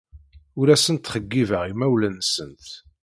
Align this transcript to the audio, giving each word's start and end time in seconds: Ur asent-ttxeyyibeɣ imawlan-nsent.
Ur 0.59 0.67
asent-ttxeyyibeɣ 0.69 1.63
imawlan-nsent. 1.71 2.67